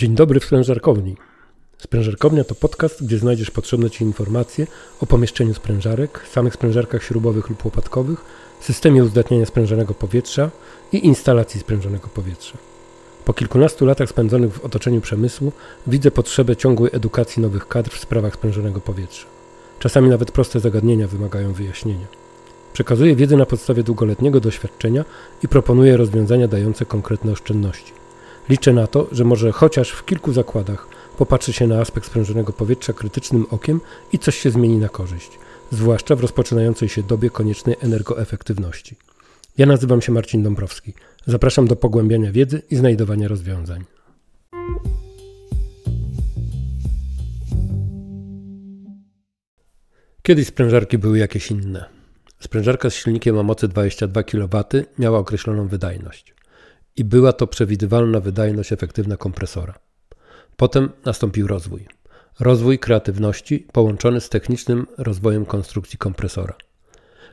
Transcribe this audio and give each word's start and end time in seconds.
Dzień 0.00 0.14
dobry 0.14 0.40
w 0.40 0.44
sprężarkowni. 0.44 1.16
Sprężarkownia 1.78 2.44
to 2.44 2.54
podcast, 2.54 3.04
gdzie 3.04 3.18
znajdziesz 3.18 3.50
potrzebne 3.50 3.90
Ci 3.90 4.04
informacje 4.04 4.66
o 5.00 5.06
pomieszczeniu 5.06 5.54
sprężarek, 5.54 6.26
samych 6.32 6.54
sprężarkach 6.54 7.02
śrubowych 7.02 7.48
lub 7.48 7.64
łopatkowych, 7.64 8.24
systemie 8.60 9.04
uzdatniania 9.04 9.46
sprężonego 9.46 9.94
powietrza 9.94 10.50
i 10.92 11.06
instalacji 11.06 11.60
sprężonego 11.60 12.08
powietrza. 12.08 12.58
Po 13.24 13.32
kilkunastu 13.32 13.86
latach 13.86 14.08
spędzonych 14.08 14.54
w 14.54 14.64
otoczeniu 14.64 15.00
przemysłu 15.00 15.52
widzę 15.86 16.10
potrzebę 16.10 16.56
ciągłej 16.56 16.90
edukacji 16.94 17.42
nowych 17.42 17.68
kadr 17.68 17.90
w 17.90 17.98
sprawach 17.98 18.34
sprężonego 18.34 18.80
powietrza. 18.80 19.26
Czasami 19.78 20.08
nawet 20.08 20.30
proste 20.32 20.60
zagadnienia 20.60 21.08
wymagają 21.08 21.52
wyjaśnienia. 21.52 22.06
Przekazuję 22.72 23.16
wiedzę 23.16 23.36
na 23.36 23.46
podstawie 23.46 23.82
długoletniego 23.82 24.40
doświadczenia 24.40 25.04
i 25.42 25.48
proponuję 25.48 25.96
rozwiązania 25.96 26.48
dające 26.48 26.84
konkretne 26.84 27.32
oszczędności. 27.32 27.99
Liczę 28.50 28.72
na 28.72 28.86
to, 28.86 29.08
że 29.12 29.24
może 29.24 29.52
chociaż 29.52 29.90
w 29.90 30.04
kilku 30.04 30.32
zakładach 30.32 30.86
popatrzy 31.18 31.52
się 31.52 31.66
na 31.66 31.80
aspekt 31.80 32.06
sprężonego 32.06 32.52
powietrza 32.52 32.92
krytycznym 32.92 33.46
okiem 33.50 33.80
i 34.12 34.18
coś 34.18 34.38
się 34.38 34.50
zmieni 34.50 34.78
na 34.78 34.88
korzyść, 34.88 35.30
zwłaszcza 35.70 36.16
w 36.16 36.20
rozpoczynającej 36.20 36.88
się 36.88 37.02
dobie 37.02 37.30
koniecznej 37.30 37.76
energoefektywności. 37.80 38.96
Ja 39.58 39.66
nazywam 39.66 40.02
się 40.02 40.12
Marcin 40.12 40.42
Dąbrowski. 40.42 40.94
Zapraszam 41.26 41.66
do 41.66 41.76
pogłębiania 41.76 42.32
wiedzy 42.32 42.62
i 42.70 42.76
znajdowania 42.76 43.28
rozwiązań. 43.28 43.84
Kiedyś 50.22 50.46
sprężarki 50.46 50.98
były 50.98 51.18
jakieś 51.18 51.50
inne. 51.50 51.84
Sprężarka 52.40 52.90
z 52.90 52.94
silnikiem 52.94 53.38
o 53.38 53.42
mocy 53.42 53.68
22 53.68 54.22
kW 54.22 54.64
miała 54.98 55.18
określoną 55.18 55.68
wydajność 55.68 56.34
i 56.96 57.04
była 57.04 57.32
to 57.32 57.46
przewidywalna 57.46 58.20
wydajność 58.20 58.72
efektywna 58.72 59.16
kompresora. 59.16 59.78
Potem 60.56 60.90
nastąpił 61.04 61.46
rozwój. 61.46 61.86
Rozwój 62.40 62.78
kreatywności 62.78 63.66
połączony 63.72 64.20
z 64.20 64.28
technicznym 64.28 64.86
rozwojem 64.98 65.46
konstrukcji 65.46 65.98
kompresora. 65.98 66.54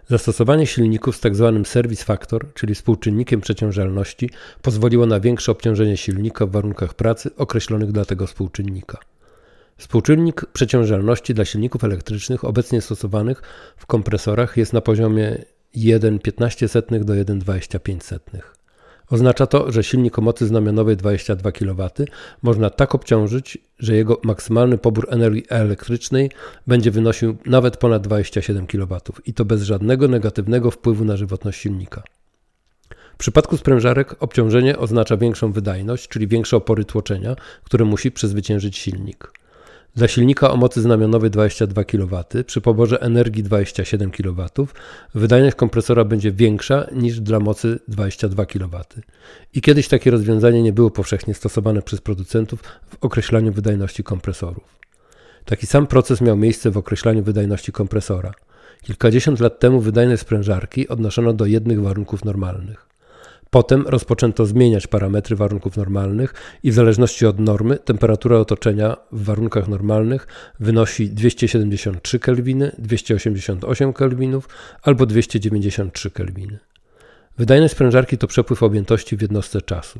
Zastosowanie 0.09 0.67
silników 0.67 1.16
z 1.17 1.20
tzw. 1.20 1.54
Tak 1.58 1.67
service 1.67 2.06
factor, 2.06 2.54
czyli 2.54 2.76
współczynnikiem 2.76 3.42
przeciążalności, 3.42 4.30
pozwoliło 4.62 5.06
na 5.06 5.20
większe 5.20 5.52
obciążenie 5.52 5.98
silnika 5.98 6.45
w 6.45 6.52
warunkach 6.52 6.94
pracy 6.94 7.30
określonych 7.38 7.92
dla 7.92 8.06
tego 8.06 8.28
współczynnika. 8.28 8.98
Współczynnik 9.78 10.45
przeciążalności 10.54 11.34
dla 11.34 11.45
silników 11.45 11.84
elektrycznych 11.84 12.45
obecnie 12.45 12.82
stosowanych 12.82 13.42
w 13.78 13.86
kompresorach 13.86 14.58
jest 14.58 14.73
na 14.73 14.82
poziomie 14.82 15.45
1,15 15.76 17.04
do 17.04 17.14
1,25. 17.14 18.57
Oznacza 19.10 19.48
to, 19.48 19.72
że 19.72 19.84
silnik 19.84 20.20
o 20.20 20.22
mocy 20.22 20.48
znamionowej 20.48 20.98
22 20.98 21.52
kW 21.52 21.90
można 22.42 22.70
tak 22.70 22.96
obciążyć, 22.96 23.58
że 23.80 23.96
jego 23.96 24.22
maksymalny 24.24 24.78
pobór 24.78 25.08
energii 25.10 25.44
elektrycznej 25.50 26.32
będzie 26.68 26.92
wynosił 26.92 27.38
nawet 27.46 27.78
ponad 27.78 28.04
27 28.04 28.68
kW 28.68 29.00
i 29.26 29.34
to 29.34 29.46
bez 29.46 29.64
żadnego 29.64 30.08
negatywnego 30.08 30.72
wpływu 30.72 31.06
na 31.06 31.18
żywotność 31.18 31.62
silnika. 31.62 32.04
W 33.14 33.18
przypadku 33.18 33.58
sprężarek 33.58 34.16
obciążenie 34.20 34.78
oznacza 34.78 35.18
większą 35.18 35.52
wydajność, 35.52 36.08
czyli 36.08 36.28
większe 36.28 36.58
opory 36.58 36.86
tłoczenia, 36.86 37.36
które 37.64 37.86
musi 37.86 38.12
przezwyciężyć 38.12 38.78
silnik. 38.78 39.32
Dla 39.96 40.08
silnika 40.08 40.52
o 40.52 40.58
mocy 40.58 40.82
znamionowej 40.82 41.30
22 41.30 41.84
kW 41.84 42.24
przy 42.46 42.62
poborze 42.62 43.02
energii 43.02 43.44
27 43.44 44.12
kW 44.12 44.48
wydajność 45.16 45.56
kompresora 45.56 46.06
będzie 46.06 46.32
większa 46.32 46.88
niż 46.92 47.20
dla 47.20 47.40
mocy 47.40 47.80
22 47.88 48.46
kW. 48.46 48.84
I 49.54 49.62
kiedyś 49.62 49.88
takie 49.88 50.12
rozwiązanie 50.12 50.64
nie 50.64 50.74
było 50.74 50.92
powszechnie 50.92 51.34
stosowane 51.34 51.82
przez 51.82 52.02
producentów 52.02 52.64
w 52.90 52.98
określaniu 53.02 53.52
wydajności 53.52 54.04
kompresorów. 54.04 54.78
Taki 55.45 55.67
sam 55.67 55.88
proces 55.88 56.22
miał 56.22 56.38
miejsce 56.38 56.72
w 56.72 56.78
określaniu 56.78 57.23
wydajności 57.23 57.72
kompresora. 57.72 58.32
Kilkadziesiąt 58.82 59.40
lat 59.40 59.60
temu 59.60 59.82
wydajność 59.82 60.22
sprężarki 60.22 60.88
odnoszono 60.88 61.34
do 61.34 61.45
jednych 61.45 61.82
warunków 61.82 62.26
normalnych. 62.26 62.88
Potem 63.50 63.88
rozpoczęto 63.88 64.46
zmieniać 64.46 64.88
parametry 64.88 65.36
warunków 65.36 65.78
normalnych 65.78 66.34
i 66.64 66.72
w 66.72 66.74
zależności 66.74 67.26
od 67.26 67.40
normy 67.40 67.78
temperatura 67.78 68.38
otoczenia 68.38 68.98
w 69.12 69.24
warunkach 69.24 69.68
normalnych 69.68 70.28
wynosi 70.60 71.10
273 71.10 72.20
kelwiny, 72.20 72.72
288 72.78 73.94
kelwinów 73.94 74.50
albo 74.82 75.06
293 75.06 76.12
kelwiny. 76.12 76.60
Wydajność 77.38 77.74
sprężarki 77.74 78.18
to 78.18 78.28
przepływ 78.28 78.64
objętości 78.64 79.18
w 79.18 79.22
jednostce 79.22 79.62
czasu, 79.62 80.00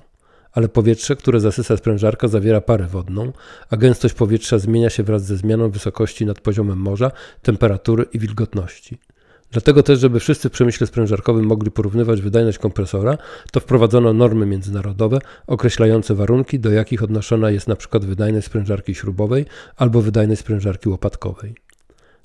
ale 0.52 0.70
powietrze, 0.70 1.16
które 1.16 1.40
zasysa 1.40 1.78
sprężarka 1.78 2.28
zawiera 2.28 2.62
parę 2.62 2.88
wodną, 2.88 3.34
a 3.70 3.78
gęstość 3.78 4.14
powietrza 4.14 4.60
zmienia 4.60 4.90
się 4.90 5.04
wraz 5.04 5.26
ze 5.26 5.38
zmianą 5.38 5.70
wysokości 5.70 6.26
nad 6.26 6.42
poziomem 6.42 6.78
morza, 6.78 7.12
temperatury 7.42 8.06
i 8.14 8.20
wilgotności. 8.20 8.98
Dlatego 9.52 9.84
też, 9.84 10.00
żeby 10.00 10.20
wszyscy 10.20 10.50
w 10.50 10.52
przemyśle 10.52 10.88
sprężarkowym 10.88 11.46
mogli 11.46 11.72
porównywać 11.72 12.22
wydajność 12.22 12.58
kompresora, 12.58 13.18
to 13.52 13.60
wprowadzono 13.60 14.14
normy 14.14 14.46
międzynarodowe 14.46 15.20
określające 15.48 16.16
warunki, 16.16 16.60
do 16.60 16.72
jakich 16.72 17.04
odnoszona 17.04 17.52
jest 17.52 17.68
np. 17.68 18.00
wydajność 18.00 18.48
sprężarki 18.48 18.96
śrubowej 18.96 19.46
albo 19.78 20.02
wydajność 20.02 20.42
sprężarki 20.42 20.90
łopatkowej. 20.90 21.56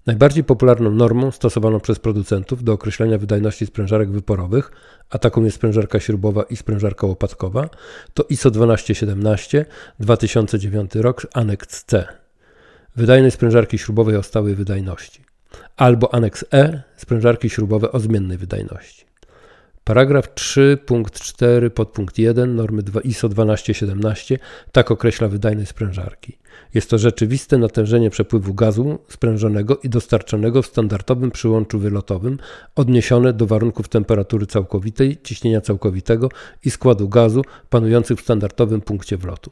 Najbardziej 0.06 0.44
popularną 0.44 0.91
normą 0.91 1.31
stosowaną 1.31 1.81
przez 1.81 1.99
producentów 1.99 2.65
do 2.65 2.72
określenia 2.72 3.19
wydajności 3.19 3.66
sprężarek 3.66 4.10
wyporowych, 4.10 4.72
a 5.10 5.19
taką 5.19 5.44
jest 5.44 5.56
sprężarka 5.56 6.00
śrubowa 6.00 6.43
i 6.43 6.56
sprężarka 6.56 7.06
łopatkowa, 7.06 7.69
to 8.15 8.25
ISO 8.28 8.50
1217 8.50 9.66
2009 10.00 10.94
rok, 10.94 11.27
aneks 11.34 11.84
C. 11.84 12.06
Wydajność 12.97 13.34
sprężarki 13.34 13.78
śrubowej 13.78 14.16
o 14.16 14.22
stałej 14.22 14.54
wydajności 14.54 15.22
albo 15.76 16.14
aneks 16.14 16.44
E 16.52 16.82
sprężarki 16.96 17.50
śrubowe 17.50 17.92
o 17.92 18.00
zmiennej 18.00 18.38
wydajności. 18.38 19.04
Paragraf 19.84 20.34
3 20.34 20.78
punkt 20.86 21.20
4 21.20 21.70
podpunkt 21.70 22.18
1 22.18 22.56
normy 22.56 22.82
2 22.82 23.00
ISO 23.00 23.28
1217 23.28 24.38
tak 24.72 24.91
określa 24.91 25.28
wydajność 25.28 25.70
sprężarki. 25.70 26.38
Jest 26.74 26.91
to 26.91 26.98
rzeczywiste 26.98 27.58
natężenie 27.58 28.10
przepływu 28.10 28.54
gazu 28.54 28.98
sprężonego 29.08 29.76
i 29.76 29.88
dostarczonego 29.88 30.62
w 30.62 30.66
standardowym 30.66 31.30
przyłączu 31.30 31.78
wylotowym 31.78 32.38
odniesione 32.76 33.32
do 33.32 33.46
warunków 33.46 33.88
temperatury 33.88 34.46
całkowitej, 34.46 35.18
ciśnienia 35.22 35.60
całkowitego 35.60 36.28
i 36.64 36.70
składu 36.70 37.08
gazu 37.08 37.42
panujących 37.70 38.18
w 38.18 38.22
standardowym 38.22 38.80
punkcie 38.80 39.16
wlotu. 39.16 39.50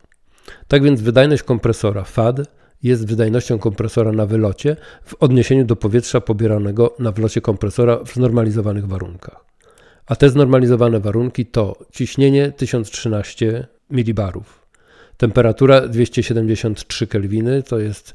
Tak 0.68 0.82
więc 0.82 1.00
wydajność 1.00 1.42
kompresora 1.42 2.04
FAD 2.04 2.40
jest 2.82 3.06
wydajnością 3.06 3.58
kompresora 3.58 4.12
na 4.12 4.26
wylocie 4.26 4.76
w 5.04 5.14
odniesieniu 5.14 5.64
do 5.64 5.76
powietrza 5.76 6.20
pobieranego 6.20 6.94
na 6.98 7.12
wlocie 7.12 7.40
kompresora 7.40 8.04
w 8.04 8.14
znormalizowanych 8.14 8.86
warunkach. 8.86 9.44
A 10.06 10.16
te 10.16 10.30
znormalizowane 10.30 11.00
warunki 11.00 11.46
to 11.46 11.76
ciśnienie 11.92 12.52
1013 12.52 13.66
milibarów, 13.90 14.66
temperatura 15.16 15.88
273 15.88 17.06
kelwiny, 17.06 17.62
to 17.62 17.78
jest 17.78 18.14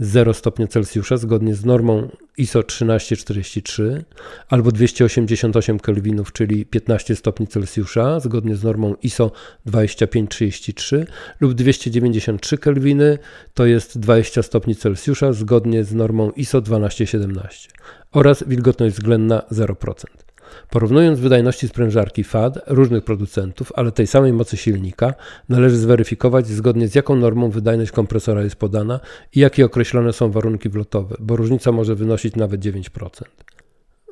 0 0.00 0.34
stopnia 0.34 0.66
Celsjusza 0.66 1.16
zgodnie 1.16 1.54
z 1.54 1.64
normą 1.64 2.08
ISO 2.36 2.62
1343 2.62 4.04
albo 4.48 4.72
288 4.72 5.78
kelwinów, 5.78 6.32
czyli 6.32 6.66
15 6.66 7.16
stopni 7.16 7.46
Celsjusza 7.46 8.20
zgodnie 8.20 8.56
z 8.56 8.64
normą 8.64 8.94
ISO 9.02 9.32
2533 9.66 11.06
lub 11.40 11.54
293 11.54 12.58
kelwiny 12.58 13.18
to 13.54 13.66
jest 13.66 13.98
20 13.98 14.42
stopni 14.42 14.76
Celsjusza 14.76 15.32
zgodnie 15.32 15.84
z 15.84 15.94
normą 15.94 16.30
ISO 16.30 16.60
1217 16.62 17.68
oraz 18.12 18.44
wilgotność 18.46 18.94
względna 18.94 19.42
0%. 19.52 20.27
Porównując 20.70 21.20
wydajności 21.20 21.68
sprężarki 21.68 22.24
FAD 22.24 22.58
różnych 22.66 23.04
producentów, 23.04 23.72
ale 23.74 23.92
tej 23.92 24.06
samej 24.06 24.32
mocy 24.32 24.56
silnika, 24.56 25.14
należy 25.48 25.76
zweryfikować 25.76 26.46
zgodnie 26.46 26.88
z 26.88 26.94
jaką 26.94 27.16
normą 27.16 27.50
wydajność 27.50 27.92
kompresora 27.92 28.42
jest 28.42 28.56
podana 28.56 29.00
i 29.34 29.40
jakie 29.40 29.64
określone 29.64 30.12
są 30.12 30.30
warunki 30.30 30.68
wlotowe, 30.68 31.16
bo 31.18 31.36
różnica 31.36 31.72
może 31.72 31.94
wynosić 31.94 32.36
nawet 32.36 32.60
9%. 32.60 33.47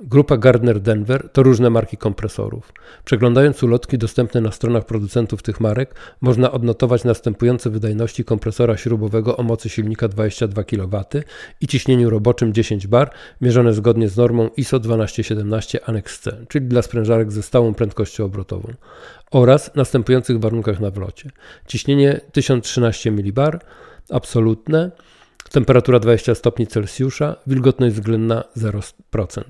Grupa 0.03 0.37
Gardner 0.37 0.81
Denver 0.81 1.29
to 1.33 1.43
różne 1.43 1.71
marki 1.71 1.97
kompresorów. 1.97 2.73
Przeglądając 3.05 3.63
ulotki 3.63 3.99
dostępne 3.99 4.41
na 4.41 4.53
stronach 4.53 4.87
producentów 4.87 5.43
tych 5.43 5.61
marek, 5.61 5.95
można 6.21 6.53
odnotować 6.53 7.05
następujące 7.05 7.71
wydajności 7.71 8.25
kompresora 8.25 8.77
śrubowego 8.77 9.37
o 9.37 9.43
mocy 9.43 9.69
silnika 9.69 10.09
22 10.09 10.65
kW 10.65 11.05
i 11.61 11.67
ciśnieniu 11.67 12.11
roboczym 12.11 12.53
10 12.53 12.87
bar, 12.87 13.11
mierzone 13.41 13.75
zgodnie 13.75 14.09
z 14.09 14.17
normą 14.17 14.51
ISO 14.57 14.81
1217 14.81 15.89
Annex 15.89 16.21
C, 16.21 16.45
czyli 16.49 16.67
dla 16.67 16.83
sprężarek 16.83 17.33
ze 17.33 17.43
stałą 17.43 17.75
prędkością 17.75 18.25
obrotową, 18.25 18.73
oraz 19.31 19.75
następujących 19.75 20.41
warunkach 20.41 20.81
na 20.81 20.91
wlocie. 20.91 21.31
Ciśnienie 21.67 22.21
1013 22.33 23.13
mbar, 23.13 23.61
absolutne, 24.11 24.91
temperatura 25.51 25.99
20 25.99 26.35
stopni 26.35 26.67
Celsjusza, 26.67 27.37
wilgotność 27.47 27.95
względna 27.95 28.45
0%. 28.57 29.43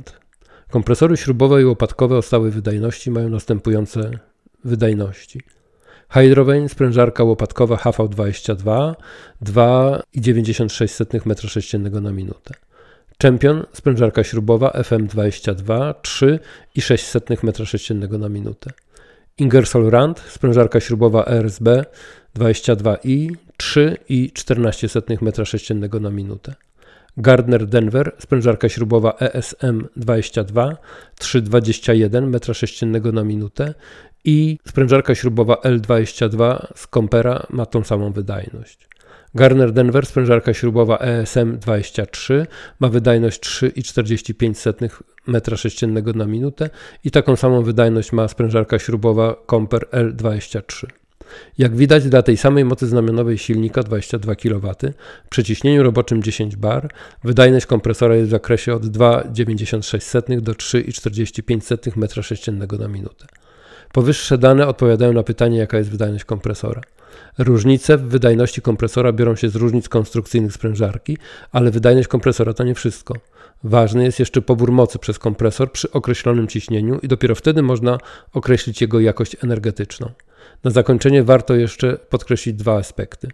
Kompresory 0.70 1.16
śrubowe 1.16 1.62
i 1.62 1.64
łopatkowe 1.64 2.16
o 2.16 2.22
stałej 2.22 2.50
wydajności 2.50 3.10
mają 3.10 3.28
następujące 3.28 4.10
wydajności. 4.64 5.40
Hydrovane, 6.08 6.68
sprężarka 6.68 7.24
łopatkowa 7.24 7.76
HV22 7.76 8.94
2,96 9.42 11.20
m3 11.20 12.00
na 12.02 12.12
minutę. 12.12 12.54
Champion, 13.22 13.64
sprężarka 13.72 14.24
śrubowa 14.24 14.70
FM22 14.70 15.94
3,6 15.94 17.36
m3 17.36 18.18
na 18.18 18.28
minutę. 18.28 18.70
Ingersoll 19.38 19.90
Rand, 19.90 20.20
sprężarka 20.20 20.80
śrubowa 20.80 21.24
RSB 21.24 21.84
22i 22.36 23.30
3,14 23.62 25.16
m3 25.16 26.00
na 26.00 26.10
minutę. 26.10 26.54
Gardner 27.16 27.66
Denver, 27.66 28.12
sprężarka 28.18 28.68
śrubowa 28.68 29.16
ESM 29.20 29.86
22 29.96 30.76
3,21 31.20 32.30
m3 32.30 33.12
na 33.12 33.24
minutę 33.24 33.74
i 34.24 34.58
sprężarka 34.68 35.14
śrubowa 35.14 35.54
L22 35.54 36.66
z 36.74 36.86
Compera 36.86 37.46
ma 37.50 37.66
tą 37.66 37.84
samą 37.84 38.12
wydajność. 38.12 38.88
Garner 39.34 39.72
Denver, 39.72 40.06
sprężarka 40.06 40.54
śrubowa 40.54 40.98
ESM 40.98 41.58
23 41.58 42.46
ma 42.80 42.88
wydajność 42.88 43.40
3,45 43.40 44.90
m3 45.28 46.14
na 46.16 46.26
minutę 46.26 46.70
i 47.04 47.10
taką 47.10 47.36
samą 47.36 47.62
wydajność 47.62 48.12
ma 48.12 48.28
sprężarka 48.28 48.78
śrubowa 48.78 49.36
Comper 49.50 49.86
L23. 49.92 50.86
Jak 51.58 51.76
widać 51.76 52.08
dla 52.08 52.22
tej 52.22 52.36
samej 52.36 52.64
mocy 52.64 52.86
znamionowej 52.86 53.38
silnika 53.38 53.82
22 53.82 54.34
kW 54.34 54.74
przy 55.30 55.44
ciśnieniu 55.44 55.82
roboczym 55.82 56.22
10 56.22 56.56
bar 56.56 56.90
wydajność 57.24 57.66
kompresora 57.66 58.14
jest 58.14 58.28
w 58.28 58.30
zakresie 58.30 58.74
od 58.74 58.82
2,96 58.82 60.40
do 60.40 60.52
3,45 60.52 61.90
m3 61.90 62.78
na 62.78 62.88
minutę. 62.88 63.26
Powyższe 63.92 64.38
dane 64.38 64.66
odpowiadają 64.66 65.12
na 65.12 65.22
pytanie, 65.22 65.58
jaka 65.58 65.78
jest 65.78 65.90
wydajność 65.90 66.24
kompresora. 66.24 66.80
Różnice 67.38 67.96
w 67.98 68.02
wydajności 68.02 68.62
kompresora 68.62 69.12
biorą 69.12 69.36
się 69.36 69.48
z 69.48 69.56
różnic 69.56 69.88
konstrukcyjnych 69.88 70.52
sprężarki, 70.52 71.18
ale 71.52 71.70
wydajność 71.70 72.08
kompresora 72.08 72.54
to 72.54 72.64
nie 72.64 72.74
wszystko. 72.74 73.14
Ważny 73.64 74.04
jest 74.04 74.18
jeszcze 74.18 74.42
pobór 74.42 74.72
mocy 74.72 74.98
przez 74.98 75.18
kompresor 75.18 75.72
przy 75.72 75.90
określonym 75.90 76.48
ciśnieniu 76.48 76.98
i 77.02 77.08
dopiero 77.08 77.34
wtedy 77.34 77.62
można 77.62 77.98
określić 78.32 78.80
jego 78.80 79.00
jakość 79.00 79.36
energetyczną. 79.44 80.10
Na 80.64 80.70
zakończenie 80.70 81.22
warto 81.22 81.54
jeszcze 81.54 81.96
podkreślić 81.96 82.56
dwa 82.56 82.76
aspekty. 82.76 83.28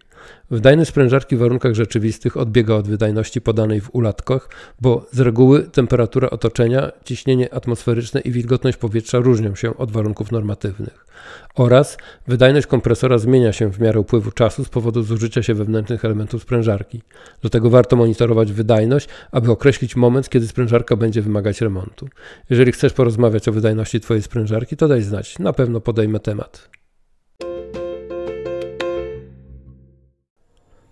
Wydajność 0.50 0.90
sprężarki 0.90 1.36
w 1.36 1.38
warunkach 1.38 1.74
rzeczywistych 1.74 2.36
odbiega 2.36 2.74
od 2.74 2.88
wydajności 2.88 3.40
podanej 3.40 3.80
w 3.80 3.94
ulatkach, 3.94 4.48
bo 4.80 5.06
z 5.12 5.20
reguły 5.20 5.62
temperatura 5.62 6.30
otoczenia, 6.30 6.92
ciśnienie 7.04 7.54
atmosferyczne 7.54 8.20
i 8.20 8.30
wilgotność 8.30 8.76
powietrza 8.76 9.18
różnią 9.18 9.54
się 9.54 9.76
od 9.76 9.92
warunków 9.92 10.32
normatywnych. 10.32 11.06
Oraz 11.54 11.98
wydajność 12.26 12.66
kompresora 12.66 13.18
zmienia 13.18 13.52
się 13.52 13.72
w 13.72 13.80
miarę 13.80 14.00
upływu 14.00 14.30
czasu 14.30 14.64
z 14.64 14.68
powodu 14.68 15.02
zużycia 15.02 15.42
się 15.42 15.54
wewnętrznych 15.54 16.04
elementów 16.04 16.42
sprężarki. 16.42 17.02
Dlatego 17.40 17.70
warto 17.70 17.96
monitorować 17.96 18.52
wydajność, 18.52 19.08
aby 19.32 19.50
określić 19.50 19.96
moment, 19.96 20.28
kiedy 20.28 20.48
sprężarka 20.48 20.96
będzie 20.96 21.22
wymagać 21.22 21.60
remontu. 21.60 22.08
Jeżeli 22.50 22.72
chcesz 22.72 22.92
porozmawiać 22.92 23.48
o 23.48 23.52
wydajności 23.52 24.00
Twojej 24.00 24.22
sprężarki, 24.22 24.76
to 24.76 24.88
daj 24.88 25.02
znać. 25.02 25.38
Na 25.38 25.52
pewno 25.52 25.80
podejmę 25.80 26.20
temat. 26.20 26.70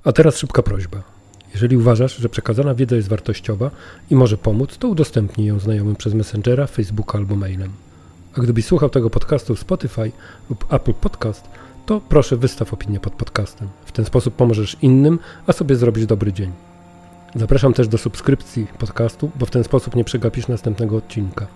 A 0.05 0.13
teraz 0.13 0.39
szybka 0.39 0.63
prośba. 0.63 1.03
Jeżeli 1.53 1.77
uważasz, 1.77 2.17
że 2.17 2.29
przekazana 2.29 2.75
wiedza 2.75 2.97
jest 2.97 3.09
wartościowa 3.09 3.71
i 4.11 4.17
może 4.17 4.37
pomóc, 4.37 4.79
to 4.79 4.89
udostępnij 4.89 5.47
ją 5.47 5.59
znajomym 5.59 5.97
przez 5.97 6.15
Messengera, 6.15 6.67
Facebooka 6.67 7.19
albo 7.19 7.37
mailem. 7.37 7.90
A 8.39 8.41
gdybyś 8.41 8.65
słuchał 8.65 8.91
tego 8.91 9.11
podcastu 9.11 9.55
w 9.55 9.61
Spotify 9.61 10.13
lub 10.51 10.73
Apple 10.73 10.95
Podcast, 10.95 11.49
to 11.87 12.01
proszę 12.09 12.37
wystaw 12.37 12.73
opinię 12.73 13.01
pod 13.01 13.13
podcastem. 13.13 13.69
W 13.85 13.93
ten 13.93 14.05
sposób 14.05 14.35
pomożesz 14.35 14.77
innym, 14.83 15.19
a 15.47 15.53
sobie 15.53 15.77
zrobić 15.77 16.07
dobry 16.07 16.33
dzień. 16.33 16.53
Zapraszam 17.35 17.75
też 17.75 17.89
do 17.89 17.99
subskrypcji 17.99 18.67
podcastu, 18.79 19.31
bo 19.39 19.47
w 19.47 19.51
ten 19.51 19.65
sposób 19.65 19.97
nie 19.97 20.05
przegapisz 20.05 20.49
następnego 20.49 20.97
odcinka. 20.97 21.47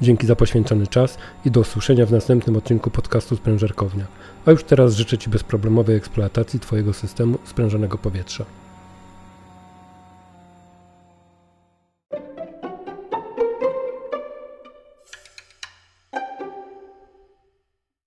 Dzięki 0.00 0.26
za 0.26 0.36
poświęcony 0.36 0.86
czas 0.86 1.18
i 1.44 1.50
do 1.50 1.60
usłyszenia 1.60 2.06
w 2.06 2.12
następnym 2.12 2.56
odcinku 2.56 2.90
podcastu 2.90 3.36
Sprężarkownia. 3.36 4.04
A 4.46 4.50
już 4.50 4.64
teraz 4.64 4.94
życzę 4.94 5.18
Ci 5.18 5.30
bezproblemowej 5.30 5.96
eksploatacji 5.96 6.60
Twojego 6.60 6.92
systemu 6.92 7.38
sprężonego 7.44 7.98
powietrza. 7.98 8.44